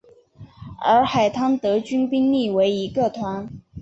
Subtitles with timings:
[0.83, 3.47] 而海滩德军兵力为一个团。